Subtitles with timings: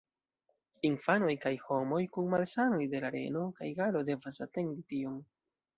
[0.87, 5.27] Infanoj kaj homoj kun malsanoj de la reno kaj galo devas atendi tion.